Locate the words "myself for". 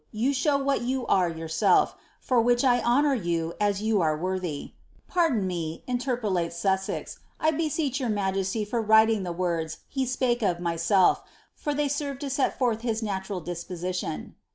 10.59-11.73